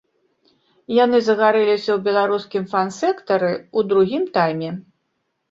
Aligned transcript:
Яны 1.03 1.19
загарэліся 1.27 1.77
ў 1.93 1.99
беларускім 2.07 2.63
фан-сектары 2.73 3.53
ў 3.59 3.79
другім 3.93 4.23
тайме. 4.41 4.71